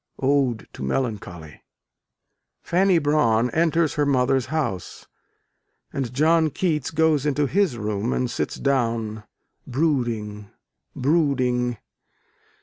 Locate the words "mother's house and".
4.07-6.11